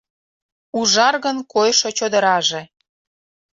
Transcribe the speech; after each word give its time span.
Ужаргын 0.79 1.37
койшо 1.53 1.89
чодыраже 1.97 2.61